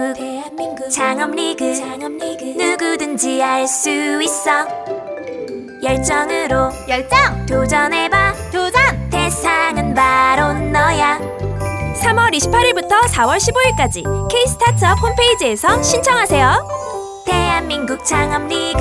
[0.00, 1.74] 대한민국 대한민국 창업리그.
[1.74, 2.44] 창업리그.
[2.44, 3.90] 누구든지 알 수
[4.22, 4.66] 있어.
[5.82, 6.70] 열정으로.
[6.88, 7.46] 열정.
[7.46, 8.32] 도전해봐.
[8.50, 9.10] 도전.
[9.10, 11.18] 대상은 바로 너야.
[12.02, 17.24] 3월 28일부터 4월 15일까지 K-스타트업 홈페이지에서 신청하세요.
[17.26, 18.80] 대한민국 창업리그.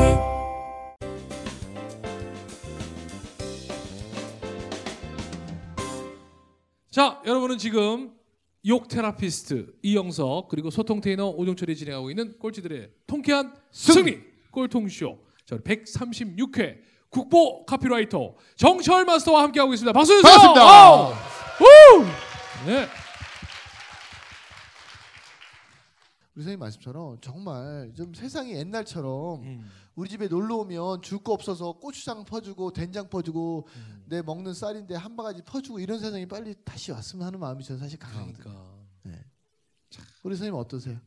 [6.91, 8.11] 자, 여러분은 지금
[8.67, 14.19] 욕 테라피스트 이영석 그리고 소통 테이너 오종철이 진행하고 있는 꼴찌들의 통쾌한 승리
[14.51, 15.17] 꼴통쇼.
[15.45, 16.77] 자, 136회
[17.09, 19.93] 국보 카피라이터 정철 마스터와 함께하고 있습니다.
[19.93, 20.37] 박수 주세요.
[20.37, 20.61] 반갑습니다.
[20.61, 21.13] 아우!
[21.61, 22.05] 우!
[22.67, 22.85] 네.
[22.85, 22.87] 우리
[26.43, 29.69] 선생님 말씀처럼 정말 좀 세상이 옛날처럼 음.
[29.95, 34.03] 우리 집에 놀러 오면 줄 거 없어서 고추장 퍼주고 된장 퍼주고 음.
[34.07, 37.99] 내 먹는 쌀인데 한 바가지 퍼주고 이런 세상이 빨리 다시 왔으면 하는 마음이 저는 사실
[37.99, 38.35] 강하거든요.
[38.37, 38.79] 그러니까.
[40.23, 40.99] 우리 선생님 어떠세요?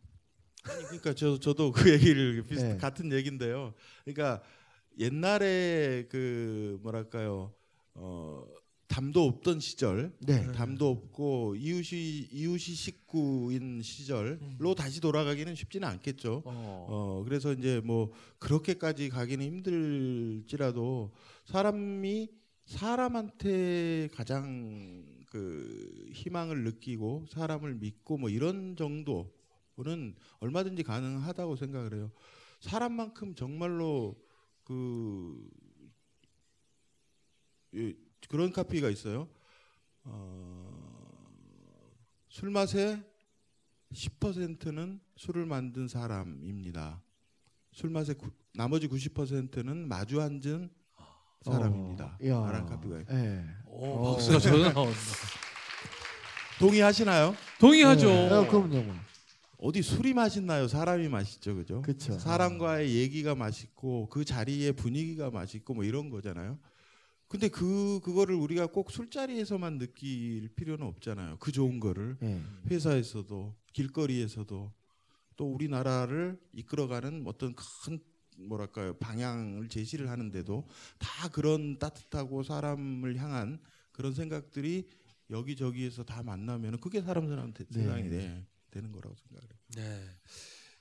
[0.65, 2.77] 아니, 그러니까 저 저도 그 얘기를 비슷 네.
[2.77, 3.75] 같은 얘긴데요.
[4.05, 4.43] 그러니까
[4.99, 7.53] 옛날에 그 뭐랄까요
[7.95, 8.45] 어
[8.93, 10.53] 담도 없던 시절, 네.
[10.53, 16.43] 담도 없고 이웃이 이웃이 식구인 시절로 다시 돌아가기는 쉽지는 않겠죠.
[16.45, 16.87] 어.
[16.91, 21.11] 어 그래서 이제 뭐 그렇게까지 가기는 힘들지라도
[21.47, 22.29] 사람이
[22.67, 32.11] 사람한테 가장 그 희망을 느끼고 사람을 믿고 뭐 이런 정도는 얼마든지 가능하다고 생각을 해요.
[32.61, 34.23] 사람만큼 정말로
[34.65, 35.49] 그
[37.75, 37.95] 예,
[38.29, 39.29] 그런 카피가 있어요.
[40.05, 41.93] 어,
[42.29, 43.03] 술 맛에
[43.93, 47.03] 10%는 술을 만든 사람입니다.
[47.73, 50.71] 술 맛의 구, 나머지 90%는 마주 앉은
[51.43, 52.19] 사람입니다.
[52.23, 52.47] 어.
[52.51, 53.17] 라는 카피가 있어요.
[53.23, 53.45] 네.
[53.67, 54.99] 오, 박수가 저는 나온다.
[56.59, 57.35] 동의하시나요?
[57.59, 58.07] 동의하죠.
[58.07, 58.33] 네.
[58.33, 58.83] 어, 그럼요.
[58.83, 58.95] 뭐.
[59.59, 60.67] 어디 술이 맛있나요?
[60.69, 61.83] 사람이 맛있죠, 그죠?
[61.83, 62.19] 그쵸.
[62.19, 66.59] 사람과의 얘기가 맛있고 그 자리의 분위기가 맛있고 뭐 이런 거잖아요.
[67.33, 71.39] 근데 그 그거를 우리가 꼭 술자리에서만 느낄 필요는 없잖아요.
[71.41, 72.43] 그 좋은 거를 네.
[72.71, 74.71] 회사에서도 길거리에서도
[75.37, 77.99] 또 우리나라를 이끌어가는 어떤 큰
[78.37, 83.59] 뭐랄까요 방향을 제시를 하는데도 다 그런 따뜻하고 사람을 향한
[83.93, 84.91] 그런 생각들이
[85.31, 87.81] 여기저기에서 다 만나면 그게 사람 사람한테 네.
[87.81, 89.59] 세상이 돼, 되는 거라고 생각해요.
[89.75, 90.05] 네.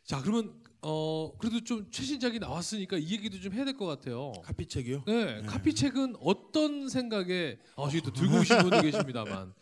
[0.04, 4.32] 자, 그러면 어 그래도 좀 최신작이 나왔으니까 이 얘기도 좀 해야 될 것 같아요.
[4.44, 5.04] 카피책이요?
[5.06, 5.42] 네, 네.
[5.46, 9.54] 카피책은 어떤 생각에 아, 저기 또 들고 오신 분도 계십니다만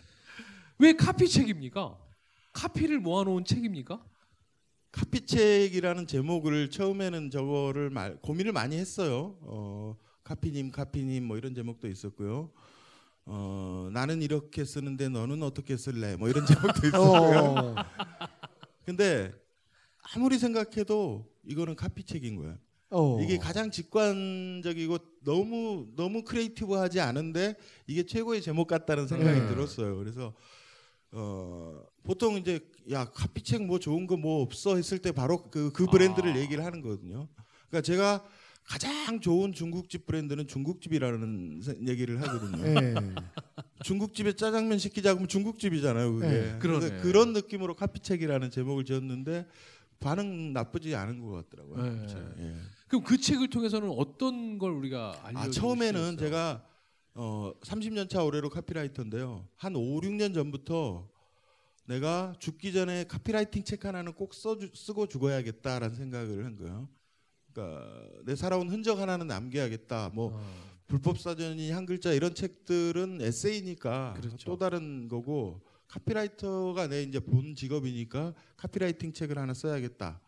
[0.77, 1.97] 왜 카피책입니까?
[2.53, 4.01] 카피를 모아놓은 책입니까?
[4.91, 9.37] 카피책이라는 제목을 처음에는 저거를 말, 고민을 많이 했어요.
[9.41, 12.49] 어, 카피님, 카피님 뭐 이런 제목도 있었고요.
[13.25, 16.15] 어, 나는 이렇게 쓰는데 너는 어떻게 쓸래?
[16.15, 17.39] 뭐 이런 제목도 있었고요.
[17.39, 17.75] 어.
[18.85, 19.31] 근데
[20.15, 22.57] 아무리 생각해도 이거는 카피책인 거야.
[22.91, 23.19] 어.
[23.21, 27.55] 이게 가장 직관적이고 너무 너무 크리에이티브하지 않은데
[27.85, 29.47] 이게 최고의 제목 같다는 생각이 네.
[29.47, 29.95] 들었어요.
[29.97, 30.33] 그래서
[31.11, 32.59] 어 보통 이제
[32.91, 36.39] 야 카피책 뭐 좋은 거 뭐 없어 했을 때 바로 그 그 브랜드를 아.
[36.39, 37.27] 얘기를 하는 거거든요.
[37.69, 38.23] 그러니까 제가
[38.63, 42.57] 가장 좋은 중국집 브랜드는 중국집이라는 세- 얘기를 하거든요.
[42.81, 42.93] 네.
[43.83, 46.13] 중국집에 짜장면 시키자 그러면 중국집이잖아요.
[46.15, 46.27] 그게.
[46.27, 46.59] 네,
[47.01, 49.47] 그런 느낌으로 카피책이라는 제목을 지었는데
[49.99, 51.83] 반응 나쁘지 않은 것 같더라고요.
[51.83, 52.33] 네.
[52.39, 52.55] 예.
[52.87, 55.39] 그럼 그 책을 통해서는 어떤 걸 우리가 알려?
[55.39, 56.65] 아 처음에는 제가
[57.15, 59.47] 어 30년 차 올해로 카피라이터인데요.
[59.55, 61.09] 한 5, 6년 전부터
[61.85, 66.87] 내가 죽기 전에 카피라이팅 책 하나는 꼭 써, 쓰고 죽어야겠다라는 생각을 한 거예요.
[67.51, 70.11] 그러니까 내 살아온 흔적 하나는 남겨야겠다.
[70.13, 70.69] 뭐 어.
[70.87, 74.45] 불법 사전이 한 글자 이런 책들은 에세이니까 그렇죠.
[74.45, 80.21] 또 다른 거고 카피라이터가 내 이제 본 직업이니까 카피라이팅 책을 하나 써야겠다.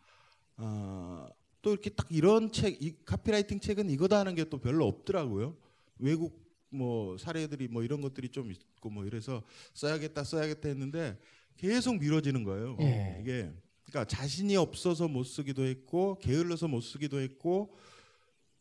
[0.56, 1.28] 아,
[1.62, 5.56] 또 이렇게 딱 이런 책, 이 카피라이팅 책은 이거다 하는 게 또 별로 없더라고요.
[5.98, 9.42] 외국 뭐 사례들이 뭐 이런 것들이 좀 있고 뭐 이래서
[9.74, 11.18] 써야겠다 써야겠다 했는데
[11.56, 12.76] 계속 미뤄지는 거예요.
[12.80, 13.18] 예.
[13.20, 13.52] 이게
[13.84, 17.76] 그러니까 자신이 없어서 못 쓰기도 했고 게을러서 못 쓰기도 했고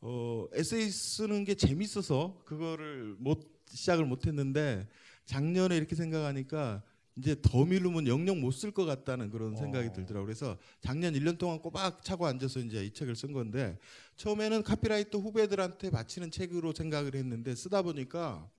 [0.01, 4.87] 어 에세이 쓰는 게 재밌어서 그거를 못 시작을 못 했는데
[5.25, 6.83] 작년에 이렇게 생각하니까
[7.17, 9.93] 이제 더 미루면 영영 못 쓸 것 같다는 그런 생각이 어.
[9.93, 10.25] 들더라고요.
[10.25, 13.77] 그래서 작년 1년 동안 꼬박 차고 앉아서 이제 이 책을 쓴 건데
[14.15, 18.49] 처음에는 카피라이터 후배들한테 바치는 책으로 생각을 했는데 쓰다 보니까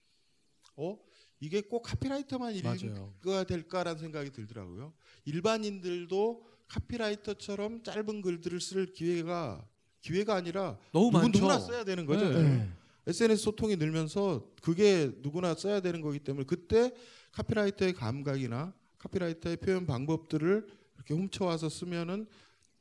[0.77, 0.99] 어
[1.41, 2.55] 이게 꼭 카피라이터만.
[2.55, 4.93] 읽어야 될까라는 생각이 들더라고요.
[5.25, 9.67] 일반인들도 카피라이터처럼 짧은 글들을 쓸 기회가
[10.01, 11.39] 기회가 아니라 너무 누구 많죠.
[11.39, 12.29] 누구나 써야 되는 거죠.
[12.29, 12.43] 네.
[12.43, 12.69] 네.
[13.07, 16.93] SNS 소통이 늘면서 그게 누구나 써야 되는 거기 때문에 그때
[17.33, 22.27] 카피라이터의 감각이나 카피라이터의 표현 방법들을 이렇게 훔쳐와서 쓰면은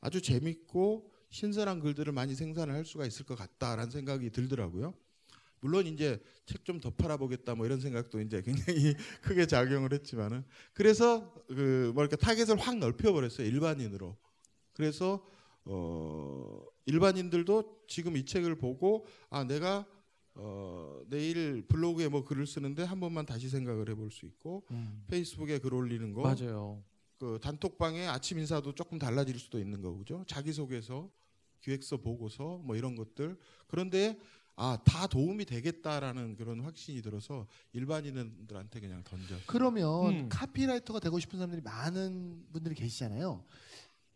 [0.00, 4.94] 아주 재밌고 신선한 글들을 많이 생산을 할 수가 있을 것 같다라는 생각이 들더라고요.
[5.60, 10.44] 물론 이제 책 좀 더 팔아보겠다 뭐 이런 생각도 이제 굉장히 크게 작용을 했지만은
[10.74, 14.16] 그래서 그 뭐랄까 타겟을 확 넓혀버렸어요 일반인으로.
[14.74, 15.24] 그래서
[15.64, 19.86] 어 일반인들도 지금 이 책을 보고 아 내가
[20.34, 24.64] 어 내일 블로그에 뭐 글을 쓰는데 한 번만 다시 생각을 해볼 수 있고
[25.08, 26.82] 페이스북에 글 올리는 거 맞아요.
[27.18, 30.24] 그 단톡방에 아침 인사도 조금 달라질 수도 있는 거죠.
[30.26, 31.08] 자기 소개서,
[31.60, 33.38] 기획서 보고서 뭐 이런 것들.
[33.68, 34.18] 그런데
[34.56, 39.36] 아, 다 도움이 되겠다라는 그런 확신이 들어서 일반인들한테 그냥 던져.
[39.46, 40.28] 그러면 음.
[40.28, 43.44] 카피라이터가 되고 싶은 사람들이 많은 분들이 계시잖아요.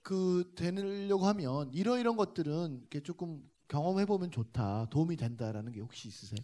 [0.02, 6.08] 그 되려고 하면 이런 이런 것들은 이렇게 조금 경험해 보면 좋다, 도움이 된다라는 게 혹시
[6.08, 6.40] 있으세요?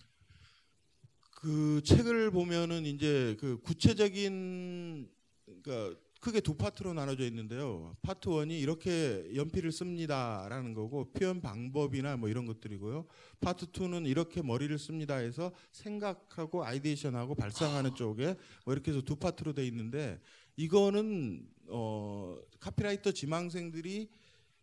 [1.31, 5.11] 그 책을 보면은 이제 그 구체적인
[5.45, 7.97] 그러니까 크게 두 파트로 나눠져 있는데요.
[8.01, 13.07] 파트 원이 이렇게 연필을 씁니다라는 거고 표현 방법이나 뭐 이런 것들이고요.
[13.41, 19.53] part two는 이렇게 머리를 씁니다 해서 생각하고 ideation하고 발상하는 쪽에 뭐 이렇게 해서 두 파트로
[19.53, 20.21] 돼 있는데
[20.55, 24.09] 이거는 어 카피라이터 지망생들이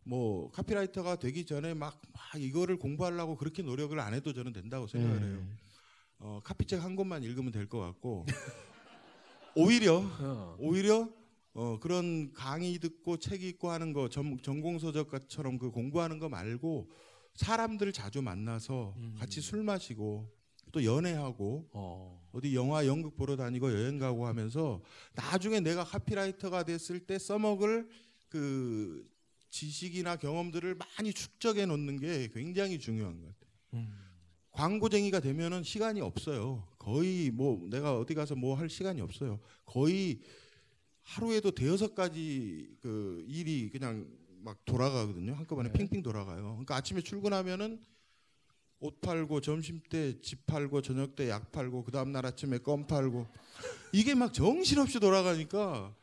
[0.03, 5.21] 뭐 카피라이터가 되기 전에 막, 막 이거를 공부하려고 그렇게 노력을 안 해도 저는 된다고 생각을
[5.21, 5.47] 해요.
[6.19, 8.25] 어, 카피책 한 권만 읽으면 될 것 같고
[9.55, 10.55] 오히려 어.
[10.59, 11.09] 오히려
[11.53, 16.89] 어, 그런 강의 듣고 책 읽고 하는 거 전, 전공서적처럼 그 공부하는 거 말고
[17.35, 19.15] 사람들 자주 만나서 음.
[19.17, 20.29] 같이 술 마시고
[20.71, 22.21] 또 연애하고 어.
[22.31, 24.81] 어디 영화 연극 보러 다니고 여행 가고 하면서
[25.15, 27.89] 나중에 내가 카피라이터가 됐을 때 써먹을
[28.29, 29.07] 그
[29.49, 33.49] 지식이나 경험들을 많이 축적해 놓는 게 굉장히 중요한 것 같아요.
[33.73, 33.93] 음.
[34.51, 36.67] 광고쟁이가 되면은 시간이 없어요.
[36.77, 39.39] 거의 뭐 내가 어디 가서 뭐 할 시간이 없어요.
[39.65, 40.21] 거의
[41.03, 44.07] 하루에도 대여섯 가지 그 일이 그냥
[44.41, 45.33] 막 돌아가거든요.
[45.33, 45.77] 한꺼번에 네.
[45.77, 46.43] 핑핑 돌아가요.
[46.51, 47.81] 그러니까 아침에 출근하면은
[48.79, 52.87] 옷 팔고 점심 때 집 팔고 저녁 때 약 팔고 그 다음 날 아침에 껌
[52.87, 53.27] 팔고
[53.91, 55.93] 이게 막 정신없이 돌아가니까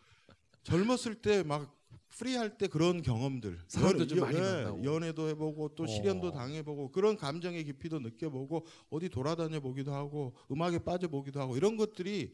[0.62, 1.74] 젊었을 때 막
[2.18, 4.84] 프리할 때 그런 경험들 사람도 좀 연- 많이 예, 만나고.
[4.84, 5.86] 연애도 해보고 또 어.
[5.86, 11.76] 실연도 당해보고 그런 감정의 깊이도 느껴보고 어디 돌아다녀 보기도 하고 음악에 빠져 보기도 하고 이런
[11.76, 12.32] 것들이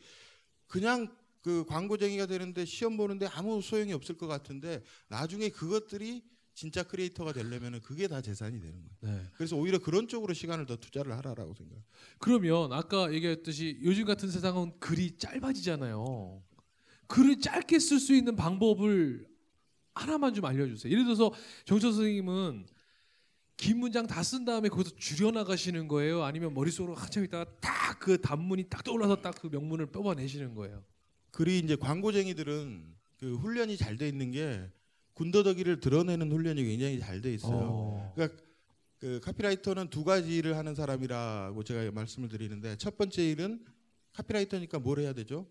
[0.68, 6.22] 그냥 그 광고쟁이가 되는데 시험 보는데 아무 소용이 없을 것 같은데 나중에 그것들이
[6.54, 9.16] 진짜 크리에이터가 되려면은 그게 다 재산이 되는 거예요.
[9.18, 9.26] 네.
[9.34, 11.82] 그래서 오히려 그런 쪽으로 시간을 더 투자를 하라라고 생각해요.
[12.18, 16.42] 그러면 아까 얘기했듯이 요즘 같은 세상은 글이 짧아지잖아요.
[17.08, 19.31] 글을 짧게 쓸 수 있는 방법을
[19.94, 20.90] 하나만 좀 알려주세요.
[20.92, 21.32] 예를 들어서
[21.64, 22.66] 정철 선생님은
[23.56, 26.22] 긴 문장 다 쓴 다음에 거기서 줄여 나가시는 거예요?
[26.24, 30.82] 아니면 머릿속으로 한참 있다가 딱 그 단문이 딱 떠올라서 딱 그 명문을 뽑아내시는 거예요?
[31.30, 34.68] 글이 이제 광고쟁이들은 그 훈련이 잘 돼 있는 게
[35.14, 37.52] 군더더기를 드러내는 훈련이 굉장히 잘 돼 있어요.
[37.70, 38.12] 어.
[38.16, 38.42] 그러니까
[38.98, 43.64] 그 카피라이터는 두 가지 일을 하는 사람이라고 제가 말씀을 드리는데 첫 번째 일은
[44.14, 45.46] 카피라이터니까 뭘 해야 되죠?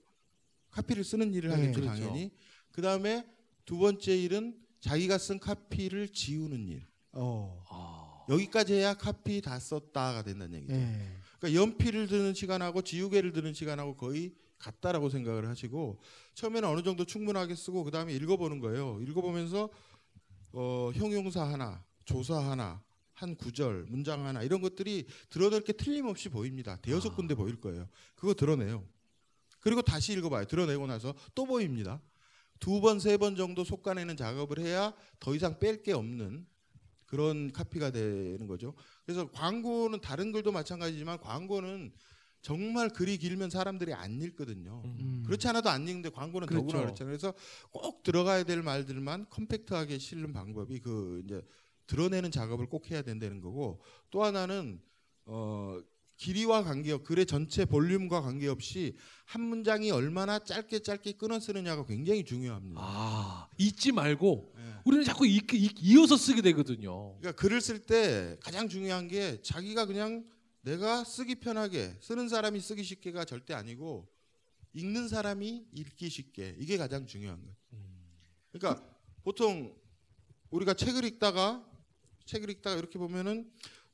[0.72, 2.02] 카피를 쓰는 일을 네, 하겠죠 그렇죠.
[2.02, 2.32] 당연히.
[2.72, 3.26] 그 다음에
[3.72, 6.86] 두 번째 일은 자기가 쓴 카피를 지우는 일.
[7.14, 7.64] 어.
[7.70, 8.26] 아.
[8.28, 10.74] 여기까지 해야 카피 다 썼다가 된다는 얘기죠.
[10.74, 11.08] 예.
[11.40, 16.02] 그러니까 연필을 드는 시간하고 지우개를 드는 시간하고 거의 같다라고 생각을 하시고
[16.34, 19.00] 처음에는 어느 정도 충분하게 쓰고 그 다음에 읽어보는 거예요.
[19.04, 19.70] 읽어보면서
[20.52, 26.75] 어, 형용사 하나, 조사 하나, 한 구절, 문장 하나 이런 것들이 드러낼 게 틀림없이 보입니다.
[26.82, 27.88] 대여섯 군데 보일 거예요.
[28.16, 28.86] 그거 드러내요.
[29.62, 30.44] 그리고 다시 읽어봐요.
[30.44, 32.01] 드러내고 나서 또 보입니다.
[32.62, 36.46] 두 번, 세 번 정도 속가내는 작업을 해야 더 이상 뺄 게 없는
[37.08, 38.74] 그런 카피가 되는 거죠.
[39.03, 41.91] 그래서 광고는 다른 글도 마찬가지지만 광고는
[42.41, 44.82] 정말 글이 길면 사람들이 안 읽거든요.
[44.86, 45.24] 음.
[45.25, 46.68] 그렇지 않아도 안 읽는데 광고는 그렇죠.
[46.68, 47.12] 더구나 그렇잖아요.
[47.12, 47.34] 그래서
[47.72, 51.41] 꼭 들어가야 될 말들만 컴팩트하게 실는 방법이 그 이제
[51.88, 54.82] 드러내는 작업을 꼭 해야 된다는 거고 또 하나는
[55.25, 55.80] 어
[56.22, 62.80] 길이와 관계없 글의 전체 볼륨과 관계없이 한 문장이 얼마나 짧게 짧게 끊어 쓰느냐가 굉장히 중요합니다.
[62.80, 64.62] 아 잊지 말고 예.
[64.86, 67.18] 우리는 자꾸 이, 이, 이 어서 쓰게 되거든요.
[67.18, 70.24] 그러니까 글을 쓸 때 가장 중요한 게 자기가 그냥
[70.62, 74.08] 내가 쓰기 편하게 쓰는 사람이 쓰기 쉽게가 절대 아니고
[74.74, 77.56] 읽는 사람이 읽기 쉽게 이게 가장 중요한 거예요.
[78.51, 78.86] 그러니까
[79.24, 79.75] 보통
[80.51, 81.66] 우리가 책을 읽다가
[82.25, 83.51] 책을 읽다가 이렇게 보면은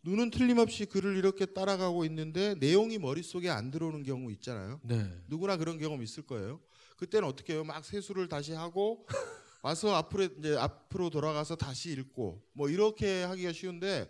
[0.08, 4.80] 눈은 틀림없이 글을 이렇게 따라가고 있는데 내용이 머릿속에 안 들어오는 경우 있잖아요.
[4.84, 5.06] 네.
[5.28, 6.62] 누구나 그런 경험 있을 거예요.
[6.96, 7.66] 그때는 어떻게 해요?
[7.66, 9.06] 막 세수를 다시 하고
[9.62, 14.10] 와서 앞으로 이제 앞으로 돌아가서 다시 읽고 뭐 이렇게 하기가 쉬운데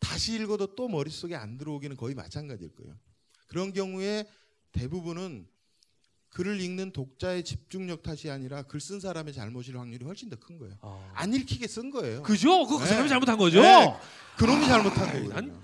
[0.00, 2.98] 다시 읽어도 또 머릿속에 안 들어오기는 거의 마찬가지일 거예요.
[3.46, 4.26] 그런 경우에
[4.72, 5.46] 대부분은
[6.30, 10.76] 글을 읽는 독자의 집중력 탓이 아니라 글 쓴 사람의 잘못일 확률이 훨씬 더 큰 거예요.
[10.82, 11.12] 아.
[11.14, 12.22] 안 읽히게 쓴 거예요.
[12.22, 12.66] 그죠?
[12.66, 12.86] 그 네.
[12.86, 13.60] 사람이 잘못한 거죠.
[13.60, 13.94] 네.
[14.36, 15.28] 그놈이 잘못한 거예요.
[15.30, 15.60] 난-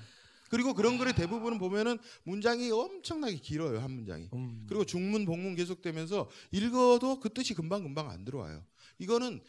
[0.50, 4.28] 그리고 그런 글의 대부분은 보면은 문장이 엄청나게 길어요 한 문장이.
[4.34, 4.64] 음.
[4.68, 8.64] 그리고 중문 복문 계속되면서 읽어도 그 뜻이 금방 금방 안 들어와요.
[8.98, 9.40] 이거는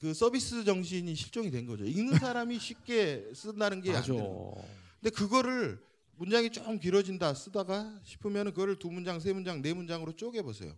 [0.00, 1.84] 그 서비스 정신이 실종이 된 거죠.
[1.84, 4.02] 읽는 사람이 쉽게 쓴다는 게 안.
[4.02, 4.52] 돼요.
[5.00, 5.80] 근데 그거를
[6.18, 10.76] 문장이 좀 길어진다 쓰다가 싶으면은 그거를 두 문장, 세 문장, 네 문장으로 쪼개 보세요.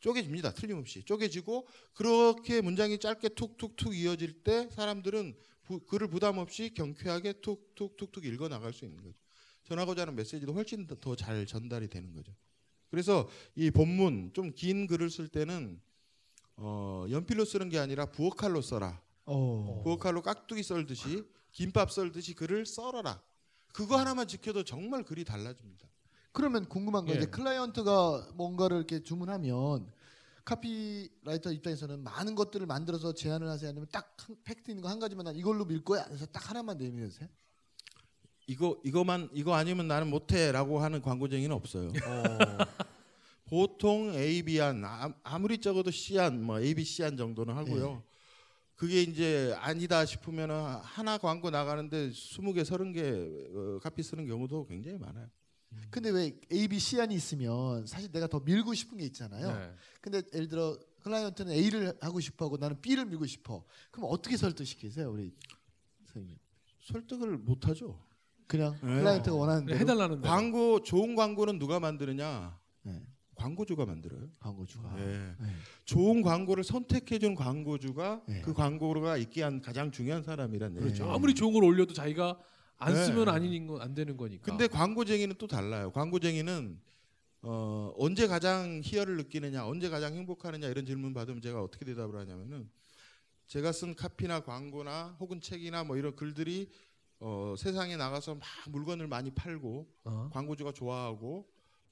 [0.00, 0.52] 쪼개집니다.
[0.52, 8.24] 틀림없이 쪼개지고 그렇게 문장이 짧게 툭툭툭 이어질 때 사람들은 부, 글을 부담 없이 경쾌하게 툭툭툭툭
[8.26, 9.20] 읽어 나갈 수 있는 거죠.
[9.64, 12.32] 전하고자 하는 메시지도 훨씬 더 잘 전달이 되는 거죠.
[12.90, 15.80] 그래서 이 본문 좀 긴 글을 쓸 때는
[16.56, 19.02] 어, 연필로 쓰는 게 아니라 부엌칼로 써라.
[19.24, 19.80] 어.
[19.82, 23.22] 부엌칼로 깍두기 썰듯이 김밥 썰듯이 글을 썰어라.
[23.76, 25.86] 그거 하나만 지켜도 정말 글이 달라집니다.
[26.32, 27.18] 그러면 궁금한 건 예.
[27.18, 29.92] 이제 클라이언트가 뭔가를 이렇게 주문하면
[30.46, 35.24] 카피라이터 입장에서는 많은 것들을 만들어서 제안을 하세요 아니면 딱 한- 팩트 있는 거 한 가지만
[35.26, 37.28] 난 이걸로 밀 거야 그래서 딱 하나만 내밀으세요?
[38.46, 41.92] 이거 이거만 이거 아니면 나는 못해라고 하는 광고쟁이는 없어요.
[43.44, 48.02] 보통 A, B안 아- 아무리 적어도 C안 뭐 A, B, C안 정도는 하고요.
[48.76, 55.28] 그게 이제 아니다 싶으면 하나 광고 나가는데 20개, 30개 어, 카피 쓰는 경우도 굉장히 많아요.
[55.90, 59.58] 근데 왜 A, B, C 안이 있으면 사실 내가 더 밀고 싶은 게 있잖아요.
[59.58, 59.74] 네.
[60.00, 63.64] 근데 예를 들어 클라이언트는 A를 하고 싶어하고 나는 B를 밀고 싶어.
[63.90, 65.32] 그럼 어떻게 설득시키세요, 우리
[66.06, 66.36] 선생님?
[66.84, 68.02] 설득을 못 하죠.
[68.46, 68.98] 그냥 네.
[68.98, 72.58] 클라이언트가 원하는 대로 해달라는 데 광고 좋은 광고는 누가 만드느냐?
[72.82, 73.02] 네,
[73.36, 74.28] 광고주가 만들어요.
[74.40, 74.94] 광고주가.
[74.96, 75.34] 네.
[75.38, 75.46] 네.
[75.84, 78.40] 좋은 광고를 선택해 준 광고주가 네.
[78.40, 80.84] 그 광고가 있게 한 가장 중요한 사람이란 얘기죠.
[81.04, 81.10] 그렇죠.
[81.12, 82.38] 아무리 좋은 걸 올려도 자기가
[82.78, 83.04] 안 네.
[83.04, 84.44] 쓰면 아닌 건 안 되는 거니까.
[84.44, 85.90] 근데 광고쟁이는 또 달라요.
[85.92, 86.80] 광고쟁이는
[87.42, 92.68] 어, 언제 가장 희열을 느끼느냐, 언제 가장 행복하느냐 이런 질문 받으면 제가 어떻게 대답을 하냐면은
[93.46, 96.68] 제가 쓴 카피나 광고나 혹은 책이나 뭐 이런 글들이
[97.20, 100.30] 어, 세상에 나가서 막 물건을 많이 팔고 어?
[100.32, 101.46] 광고주가 좋아하고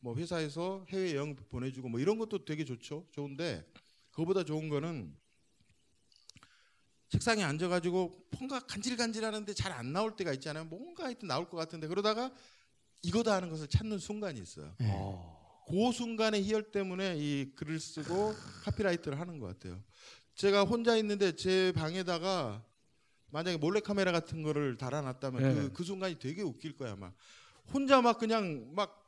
[0.04, 3.06] 뭐 회사에서 해외 여행 보내주고 뭐 이런 것도 되게 좋죠.
[3.10, 3.64] 좋은데
[4.10, 5.16] 그거보다 좋은 거는
[7.08, 10.66] 책상에 앉아가지고 뭔가 간질간질하는데 잘 안 나올 때가 있잖아요.
[10.66, 12.30] 뭔가 하여튼 나올 것 같은데 그러다가
[13.00, 14.74] 이거다 하는 것을 찾는 순간이 있어요.
[14.78, 14.92] 네.
[15.66, 18.34] 그 순간의 희열 때문에 이 글을 쓰고
[18.64, 19.82] 카피라이트를 하는 것 같아요.
[20.34, 22.62] 제가 혼자 있는데 제 방에다가
[23.30, 25.54] 만약에 몰래 카메라 같은 거를 달아놨다면 네.
[25.54, 27.10] 그, 그 순간이 되게 웃길 거야 아마.
[27.72, 29.00] 혼자 막 그냥 막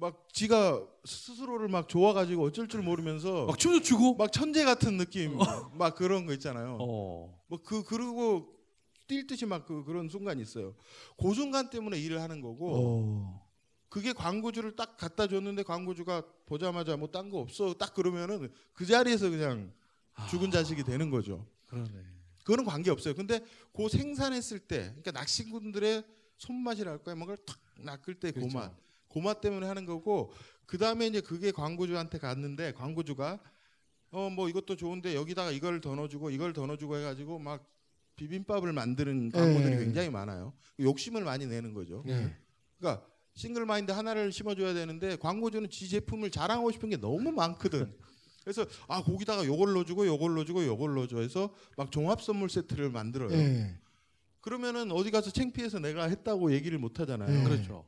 [0.00, 4.14] 막 지가 스스로를 막 좋아가지고 어쩔 줄 모르면서 막 춤도 추고.
[4.14, 5.36] 막 천재 같은 느낌
[5.74, 6.78] 막 그런 거 있잖아요.
[6.80, 7.38] 어.
[7.48, 8.56] 뭐그 그러고
[9.06, 10.74] 뛸 듯이 막 그 그런 순간이 있어요.
[11.20, 13.50] 그 순간 때문에 일을 하는 거고 어.
[13.88, 19.28] 그게 광고주를 딱 갖다 줬는데 광고주가 보자마자 뭐 딴 거 없어 딱 그러면은 그 자리에서
[19.30, 19.72] 그냥
[20.30, 21.46] 죽은 자식이 되는 거죠.
[21.66, 21.90] 그러네.
[22.44, 23.14] 그거는 관계 없어요.
[23.14, 23.40] 근데
[23.72, 26.04] 그 생산했을 때, 그러니까 낚시꾼들의
[26.38, 28.58] 손맛이랄까요, 뭔가를 탁 낚을 때 그렇죠.
[29.10, 30.32] 고맛 때문에 하는 거고,
[30.66, 33.38] 그 다음에 이제 그게 광고주한테 갔는데 광고주가
[34.12, 37.68] 어 뭐 이것도 좋은데 여기다가 이걸 더 넣어주고 이걸 더 넣어주고 해가지고 막
[38.16, 39.78] 비빔밥을 만드는 광고들이 네.
[39.78, 40.52] 굉장히 많아요.
[40.78, 42.02] 욕심을 많이 내는 거죠.
[42.06, 42.36] 네.
[42.78, 47.96] 그러니까 싱글 마인드 하나를 심어줘야 되는데 광고주는 지 제품을 자랑하고 싶은 게 너무 많거든.
[48.42, 53.30] 그래서 아 거기다가 요걸 넣어주고 요걸 넣어주고 요걸 넣어줘 해서 막 종합 선물 세트를 만들어요.
[53.30, 53.78] 네.
[54.40, 57.30] 그러면은 어디 가서 창피해서 내가 했다고 얘기를 못 하잖아요.
[57.30, 57.44] 네.
[57.44, 57.84] 그렇죠.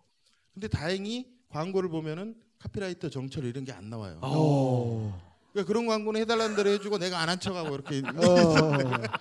[0.55, 4.19] 근데 다행히 광고를 보면은 카피라이터 정철 이런 게 안 나와요.
[4.23, 4.29] 아.
[4.31, 5.33] 어.
[5.53, 8.73] 그러니까 그런 광고는 해달라는 대로 해주고 내가 안 한 척하고 이렇게 어.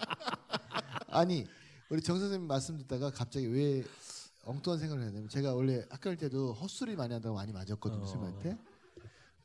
[1.08, 1.46] 아니
[1.90, 3.84] 우리 정 선생님 말씀 듣다가 갑자기 왜
[4.46, 8.06] 엉뚱한 생각을 했냐면 제가 원래 학교 다닐 때도 헛소리 많이 한다고 많이 맞았거든요 어.
[8.06, 8.58] 선생님한테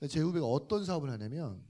[0.08, 1.60] 제 후배가 어떤 사업을 하냐면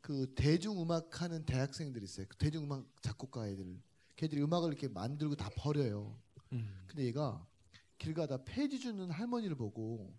[0.00, 3.78] 그 대중음악 하는 대학생들이 있어요 그 대중음악 작곡가 애들
[4.16, 6.18] 걔들이 음악을 이렇게 만들고 다 버려요
[6.52, 6.68] 음.
[6.88, 7.46] 근데 얘가
[8.04, 10.14] 길 가다 폐지 주는 할머니를 보고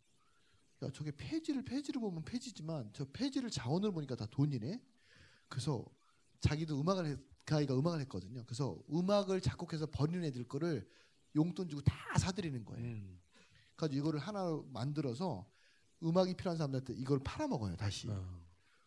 [0.82, 4.82] 야 저게 폐지를 폐지를 보면 폐지지만 저 폐지를 자원을 보니까 다 돈이네.
[5.48, 5.86] 그래서
[6.40, 8.44] 자기도 음악을 했, 그 아이가 음악을 했거든요.
[8.46, 10.90] 그래서 음악을 작곡해서 버리는 애들 거를
[11.36, 12.84] 용돈 주고 다 사들이는 거예요.
[12.84, 13.20] 음.
[13.76, 15.48] 그래서 이거를 하나 만들어서
[16.02, 18.10] 음악이 필요한 사람들한테 이걸 팔아먹어요 다시.
[18.10, 18.42] 어.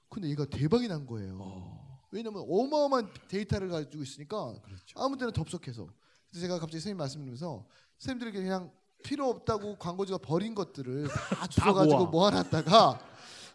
[0.09, 1.99] 근데 얘가 대박이 난 거예요.
[2.11, 4.99] 왜냐면 어마어마한 데이터를 가지고 있으니까 그렇죠.
[4.99, 5.87] 아무 때나 덥석해서.
[5.87, 12.11] 그래서 제가 갑자기 선생님 말씀드리면서 선생님들에게 그냥 필요 없다고 광고주가 버린 것들을 다 주워가지고 모아.
[12.11, 13.01] 모아놨다가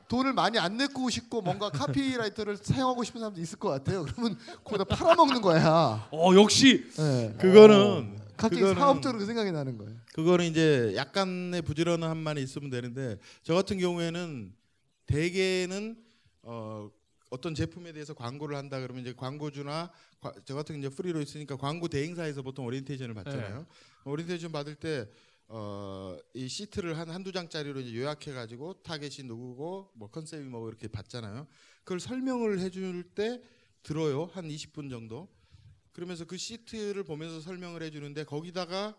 [0.07, 4.03] 돈을 많이 안 내고 싶고 뭔가 카피라이터를 사용하고 싶은 사람도 있을 것 같아요.
[4.05, 6.07] 그러면 거기다 팔아먹는 거야.
[6.11, 7.33] 어 역시 네.
[7.39, 9.95] 그거는 갑자기 그거는- 사업적으로 그 생각이 나는 거예요.
[10.13, 14.53] 그거는 이제 약간의 부지런함만 있으면 되는데 저 같은 경우에는
[15.05, 15.97] 대개는
[16.43, 16.89] 어,
[17.29, 19.89] 어떤 제품에 대해서 광고를 한다 그러면 이제 광고주나
[20.21, 23.65] 과- 저 같은 이제 프리로 있으니까 광고 대행사에서 보통 오리엔테이션을 받잖아요.
[24.05, 25.07] 오리엔테이션 받을 때
[25.55, 30.87] 어, 이 시트를 한 한두 장짜리로 이제 요약해 가지고 타겟이 누구고 뭐 컨셉이 뭐 이렇게
[30.87, 31.45] 받잖아요.
[31.83, 33.39] 그걸 설명을 해 줄 때
[33.83, 34.25] 들어요.
[34.33, 35.27] 한 20분 정도.
[35.91, 38.95] 그러면서 그 시트를 보면서 설명을 해 주는데 거기다가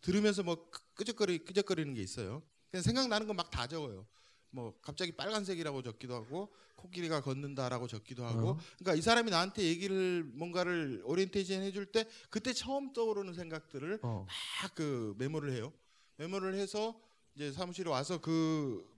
[0.00, 2.42] 들으면서 뭐 끄적거리 끄적거리는 게 있어요.
[2.70, 4.06] 그냥 생각나는 거 막 다 적어요.
[4.54, 8.58] 뭐 갑자기 빨간색이라고 적기도 하고 코끼리가 걷는다라고 적기도 하고 어.
[8.78, 14.26] 그러니까 이 사람이 나한테 얘기를 뭔가를 오리엔테이션 해줄 때 그때 처음 떠오르는 생각들을 어.
[14.62, 15.72] 막 그 메모를 해요.
[16.16, 16.98] 메모를 해서
[17.34, 18.88] 이제 사무실에 와서 그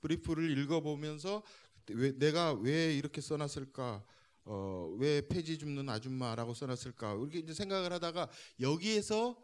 [0.00, 1.42] brief를 읽어보면서
[1.90, 4.02] 왜 내가 왜 이렇게 써놨을까?
[4.46, 7.14] 어, 왜 폐지 줍는 아줌마라고 써놨을까?
[7.14, 8.30] 이렇게 이제 생각을 하다가
[8.60, 9.36] 여기에서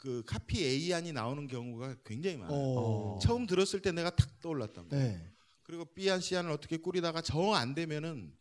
[0.00, 2.56] 그 카피 A 안이 나오는 경우가 굉장히 많아요.
[2.58, 3.18] 어.
[3.22, 5.08] 처음 들었을 때 내가 탁 떠올랐단 말이에요.
[5.12, 5.30] 네.
[5.62, 8.32] 그리고 B 안 C 안을 어떻게 꾸리다가 정 안 되면은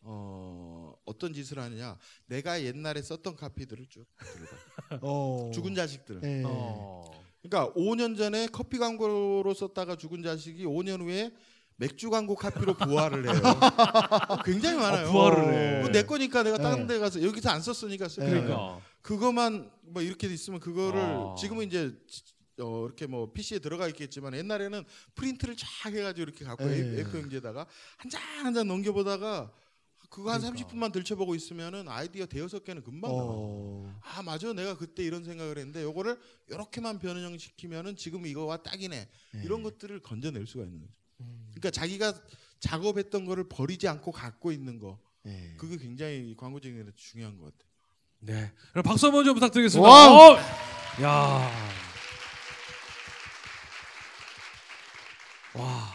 [0.00, 1.98] 어, 어떤 짓을 하느냐?
[2.26, 4.56] 내가 옛날에 썼던 카피들을 쭉 들여다.
[5.02, 5.50] 어.
[5.52, 6.20] 죽은 자식들.
[6.20, 6.42] 네.
[6.46, 7.10] 어.
[7.42, 11.30] 그러니까 5년 전에 커피 광고로 썼다가 죽은 자식이 5년 후에
[11.76, 13.34] 맥주 광고 카피로 부활을 해요.
[14.46, 15.08] 굉장히 많아요.
[15.08, 15.80] 아, 부활을 해.
[15.82, 16.94] 뭐내 거니까 내가 다른 네.
[16.94, 18.30] 데 가서 여기서 안 썼으니까 쓸 네.
[18.30, 18.44] 거예요.
[18.46, 18.80] 그러니까.
[19.06, 21.34] 그거만 뭐 이렇게 있으면 그거를 아.
[21.38, 21.96] 지금은 이제
[22.58, 24.84] 어 이렇게 뭐 PC에 들어가 있겠지만 옛날에는
[25.14, 27.04] 프린트를 쫙 해가지고 이렇게 갖고 네.
[27.04, 27.66] A4 용지에다가
[27.98, 29.52] 한 장 한 장 넘겨보다가
[30.10, 30.68] 그거 한 그러니까.
[30.68, 33.30] 30분만 들춰보고 있으면은 아이디어 대여섯 개는 금방 나와.
[33.32, 34.00] 어.
[34.02, 39.42] 아 맞아 내가 그때 이런 생각을 했는데 요거를 이렇게만 변형시키면은 지금 이거와 딱이네 네.
[39.44, 40.92] 이런 것들을 건져낼 수가 있는 거죠.
[41.50, 42.12] 그러니까 자기가
[42.58, 45.54] 작업했던 거를 버리지 않고 갖고 있는 거 네.
[45.58, 47.70] 그게 굉장히 광고적인 데 중요한 것 같아요.
[48.20, 48.52] 네.
[48.72, 49.88] 그럼 박수 한번 좀 부탁드리겠습니다.
[49.88, 50.32] Wow.
[50.34, 50.38] 어!
[51.02, 51.50] 야.
[55.54, 55.94] 와.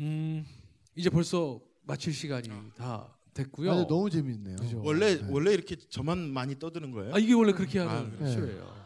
[0.00, 0.46] 음,
[0.94, 3.70] 이제 벌써 마칠 시간이 다 됐고요.
[3.70, 4.56] 아, 근데 너무 재밌네요.
[4.56, 4.80] 그죠.
[4.84, 5.26] 원래 네.
[5.28, 7.14] 원래 이렇게 저만 많이 떠드는 거예요?
[7.14, 8.26] 아 이게 원래 그렇게 하는 아?
[8.26, 8.78] 쇼예요.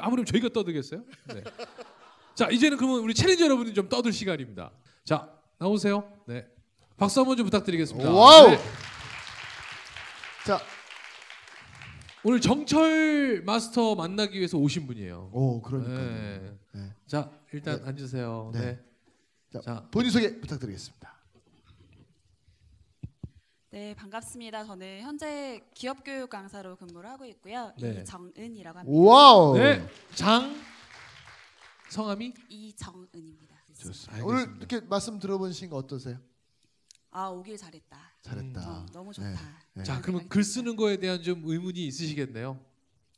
[0.00, 1.04] 아무렴 저희가 떠들겠어요?
[1.34, 1.42] 네.
[2.34, 4.70] 자 이제는 그러면 우리 challenger 여러분이 좀 떠들 시간입니다.
[5.04, 6.10] 자 나오세요.
[6.26, 6.46] 네.
[6.96, 8.10] 박수 한번 좀 부탁드리겠습니다.
[8.10, 8.50] Wow.
[8.50, 8.58] 네.
[10.46, 10.60] 자,
[12.24, 15.30] 오늘 정철 마스터 만나기 위해서 오신 분이에요.
[15.32, 15.98] 오 그러니까요.
[15.98, 16.58] 네.
[16.72, 16.94] 네.
[17.06, 18.50] 자 일단 앉으세요.
[18.54, 18.60] 네.
[18.60, 18.84] 네.
[19.52, 19.88] 자, 자.
[19.90, 21.12] 본인 소개 부탁드리겠습니다.
[23.70, 24.64] 네, 반갑습니다.
[24.64, 27.72] 저는 현재 기업 교육 강사로 근무를 하고 있고요.
[27.80, 28.02] 네.
[28.02, 28.98] 이정은이라고 합니다.
[29.00, 29.56] Wow.
[29.56, 29.84] 네.
[30.14, 30.54] 장
[31.90, 33.56] 성함이 이정은입니다.
[33.78, 34.24] 좋습니다.
[34.24, 36.18] 오늘 이렇게 말씀 들어보신 거 어떠세요?
[37.12, 37.98] 아, 오길 잘했다.
[38.22, 38.70] 잘했다.
[38.70, 39.28] 어, 너무 좋다.
[39.74, 39.82] 네.
[39.84, 40.44] 자 그런 그러면 생각이 글.
[40.44, 42.58] 쓰는 거에 대한 좀 의문이 있으시겠네요.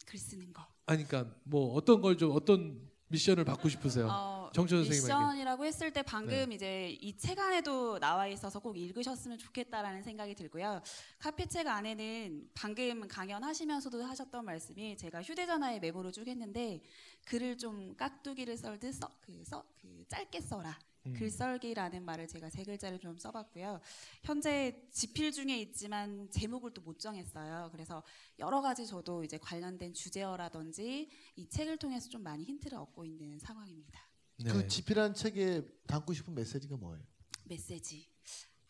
[0.05, 0.67] 글 쓰는 거.
[0.87, 4.09] 아니 그러니까 뭐 어떤 걸 좀 어떤 미션을 받고 싶으세요?
[4.11, 5.13] 어, 정철 선생님에게.
[5.13, 5.19] 네.
[5.21, 10.81] 미션이라고 했을 때 방금 이제 이 책 안에도 나와 있어서 꼭 읽으셨으면 좋겠다라는 생각이 들고요.
[11.19, 16.83] 카피책 안에는 방금 강연하시면서도 하셨던 말씀이 제가 휴대전화에 메모를 쭉 했는데
[17.27, 20.79] 글을 좀 깍두기를 썰듯 써, 그, 써, 그 짧게 써라.
[21.07, 21.13] 음.
[21.13, 23.79] 글썰기라는 말을 제가 세 글자를 좀 써봤고요.
[24.23, 27.69] 현재 지필 중에 있지만 제목을 또 못 정했어요.
[27.73, 28.03] 그래서
[28.39, 34.01] 여러 가지 저도 이제 관련된 주제어라든지 이 책을 통해서 좀 많이 힌트를 얻고 있는 상황입니다.
[34.37, 34.53] 네.
[34.53, 37.05] 그 지필한 책에 담고 싶은 메시지가 뭐예요?
[37.45, 38.15] 메시지.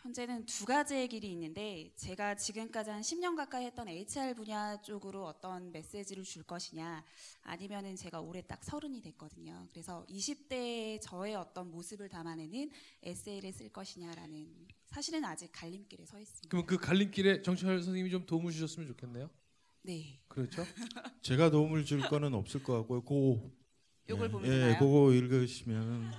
[0.05, 5.73] 현재는 두 가지의 길이 있는데 제가 지금까지 한 10년 가까이 했던 HR 분야 쪽으로 어떤
[5.73, 7.03] 메시지를 줄 것이냐
[7.41, 9.67] 아니면은 제가 올해 딱 서른이 됐거든요.
[9.73, 12.71] 그래서 20대의 저의 어떤 모습을 담아내는
[13.03, 16.51] 에세이를 쓸 것이냐라는 사실은 아직 갈림길에 서 있습니다.
[16.51, 19.31] 그럼 그 갈림길에 정철 선생님이 좀 도움을 주셨으면 좋겠네요.
[19.85, 20.21] 네.
[20.29, 20.65] 그렇죠?
[21.23, 23.03] 제가 도움을 줄 거는 없을 것 같고요.
[23.03, 23.51] 고
[24.09, 24.79] 요걸 예, 보면 예, 되나요?
[24.79, 26.13] 그거 읽으시면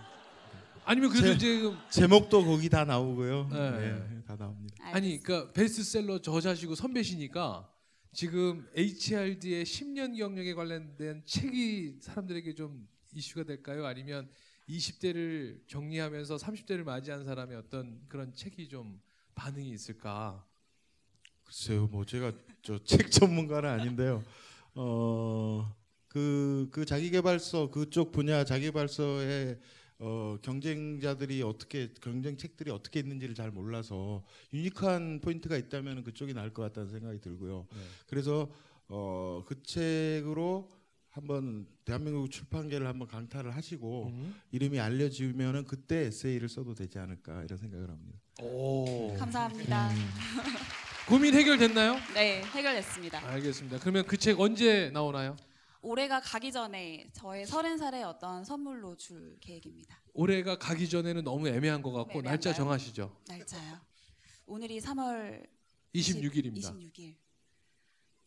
[0.86, 3.50] 아니면 그래도 제- 지금 제목도 거기 다 나오고요.
[3.52, 3.72] 네.
[3.80, 4.76] 네, 다 나옵니다.
[4.92, 5.20] 아니.
[5.20, 7.70] 그러니까 베스트셀러 저자시고 선배시니까
[8.14, 13.86] 지금 HRD의 10년 경력에 관련된 책이 사람들에게 좀 이슈가 될까요?
[13.86, 14.30] 아니면
[14.70, 19.00] 20대를 정리하면서 30대를 맞이한 사람의 어떤 그런 책이 좀
[19.36, 20.44] 반응이 있을까?
[21.44, 22.32] 글쎄요, 뭐 제가
[22.64, 24.24] 저 책 전문가는 아닌데요.
[24.76, 25.72] 어
[26.26, 29.60] 그 그 자기개발서 그쪽 분야 자기개발서에
[30.00, 34.24] 어 경쟁자들이 어떻게 경쟁 책들이 어떻게 있는지를 잘 몰라서
[34.54, 37.68] 유니크한 포인트가 있다면 그쪽이 나을 것 같다는 생각이 들고요.
[37.70, 37.80] 네.
[38.08, 38.50] 그래서
[38.88, 40.70] 어 그 책으로
[41.10, 44.36] 한번 대한민국 출판계를 한번 강타를 하시고 음.
[44.52, 48.20] 이름이 알려지면은 그때 에세이를 써도 되지 않을까 이런 생각을 합니다.
[48.42, 49.14] 오.
[49.18, 49.90] 감사합니다.
[49.92, 49.96] 음.
[51.10, 51.96] 고민 해결됐나요?
[52.14, 53.28] 네, 해결됐습니다.
[53.28, 53.80] 알겠습니다.
[53.80, 55.36] 그러면 그 책 언제 나오나요?
[55.86, 60.02] 올해가 가기 전에 저의 서른 살의 어떤 선물로 줄 계획입니다.
[60.16, 62.56] 올해가 가기 전에는 너무 애매한 것 같고 네, 날짜 애매한가요?
[62.56, 63.22] 정하시죠.
[63.28, 63.80] 날짜요.
[64.48, 65.48] 오늘이 3월
[65.94, 66.74] 26일입니다.
[66.76, 67.16] 26일.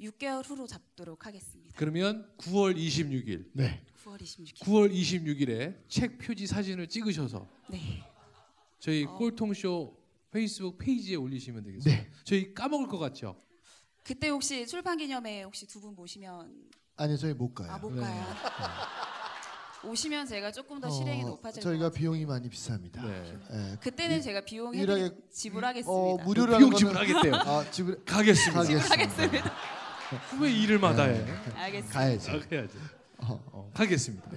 [0.01, 1.75] 6개월 후로 잡도록 하겠습니다.
[1.77, 3.85] 그러면 9월 26일, 네.
[4.05, 4.59] 9월 26일.
[4.61, 8.05] 9월 26일에 책 표지 사진을 찍으셔서 네.
[8.79, 9.16] 저희 어.
[9.16, 9.99] 꼴통쇼
[10.31, 12.03] 페이스북 페이지에 올리시면 되겠습니다.
[12.05, 12.11] 네.
[12.23, 13.42] 저희 까먹을 것 같죠?
[14.05, 17.70] 그때 혹시 출판 기념회 혹시 두 분 모시면 아니요 저희 못 가요.
[17.70, 18.00] 아 못 네.
[18.02, 18.24] 가요.
[19.84, 21.98] 오시면 제가 조금 더 실행이 어, 높아질 저희가 것 같아요.
[22.00, 23.00] 비용이 많이 비쌉니다.
[23.06, 23.38] 네.
[23.52, 23.76] 예.
[23.80, 25.90] 그때는 제가 비용 유일하게 지불하겠습니다.
[25.92, 27.34] 어 무료라는 비용 거는 지불하겠대요.
[27.37, 28.62] 아 지불 가겠습니다.
[28.62, 28.92] 가겠습니다.
[28.92, 29.52] 하겠습니다.
[30.42, 31.24] 왜 일을 마다해?
[31.54, 31.98] 알겠습니다.
[31.98, 32.30] 가야지.
[32.30, 32.78] 아, 해야지.
[33.18, 33.40] 어.
[33.52, 34.30] 어, 가겠습니다.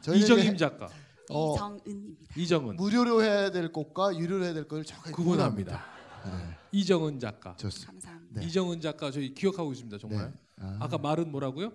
[0.00, 0.88] 저희는 이정임 이제 작가,
[1.30, 2.34] 어, 이정은입니다.
[2.36, 5.84] 이정은 무료로 해야 될 것과 유료로 해야 될 것을 정확하게 구분합니다.
[6.24, 6.30] 네,
[6.72, 7.92] 이정은 작가, 좋습니다.
[7.92, 8.40] 감사합니다.
[8.40, 8.46] 네.
[8.46, 9.98] 이정은 작가 저희 기억하고 있습니다.
[9.98, 10.32] 정말.
[10.32, 10.64] 네.
[10.64, 11.72] 아, 아까 말은 뭐라고요?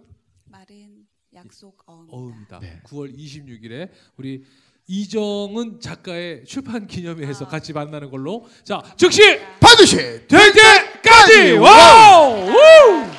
[0.55, 2.15] 말은 약속 어음이다.
[2.15, 2.59] 어음이다.
[2.59, 2.81] 네.
[2.85, 4.45] 9월 26일에 우리
[4.87, 7.47] 이정은 작가의 출판 기념회에서 아.
[7.49, 8.47] 같이 만나는 걸로.
[8.63, 9.21] 자, 즉시
[9.59, 12.47] 반드시 될 때까지 wow!
[12.47, 12.55] 우!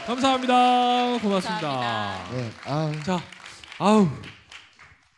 [0.07, 1.19] 감사합니다.
[1.19, 1.61] 고맙습니다.
[1.61, 2.33] 감사합니다.
[2.33, 2.51] 네.
[2.65, 3.21] 아, 자,
[3.79, 4.09] 아우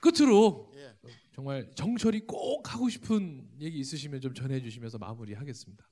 [0.01, 0.73] 끝으로
[1.35, 5.89] 정말 정철이 꼭 하고 싶은 얘기 있으시면 좀 전해주시면서 마무리하겠습니다.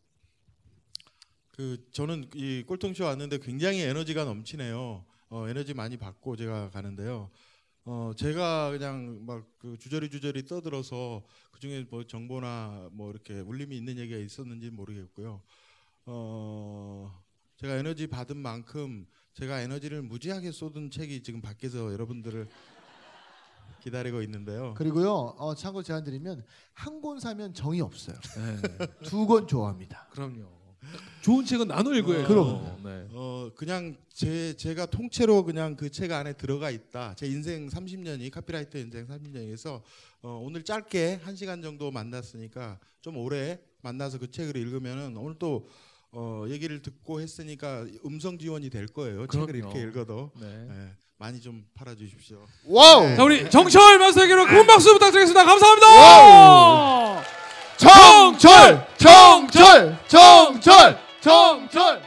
[1.53, 5.05] 그 저는 이 꼴통쇼 왔는데 굉장히 에너지가 넘치네요.
[5.29, 7.31] 어, 에너지 많이 받고 제가 가는데요.
[7.85, 13.77] 어, 제가 그냥 막 그 주저리 주저리 떠들어서 그 중에 뭐 정보나 뭐 이렇게 울림이
[13.77, 15.43] 있는 얘기가 있었는지 모르겠고요.
[16.07, 17.23] 어,
[17.57, 22.49] 제가 에너지 받은 만큼 제가 에너지를 무지하게 쏟은 책이 지금 밖에서 여러분들을
[23.81, 24.75] 기다리고 있는데요.
[24.75, 25.12] 그리고요.
[25.39, 28.17] 어, 참고 제안 드리면 한 권 사면 정이 없어요.
[28.37, 30.07] 네, 두권 좋아합니다.
[30.11, 30.49] 그럼요.
[31.27, 32.29] 좋은 책은 나눠 읽어야죠.
[32.29, 32.79] 그럼요.
[32.85, 33.05] 네.
[33.11, 37.15] 어 그냥 제 제가 통째로 그냥 그 책 안에 들어가 있다.
[37.17, 39.83] 제 인생 30년이 카피라이터 인생 30년에서
[40.23, 45.69] 어, 오늘 짧게 한 시간 정도 만났으니까 좀 오래 만나서 그 책을 읽으면은 오늘 또
[46.12, 49.27] 어, 얘기를 듣고 했으니까 음성 지원이 될 거예요.
[49.27, 49.57] 책을 그럼요.
[49.75, 50.47] 이렇게 읽어도 네.
[50.71, 52.47] 예, 많이 좀 팔아주십시오.
[52.67, 53.17] Wow.
[53.17, 55.45] 자 우리 정철 마스터에게로 큰 박수 부탁드리겠습니다.
[55.45, 57.25] 감사합니다.
[57.79, 62.01] 정철, 정철, 정철, 정철.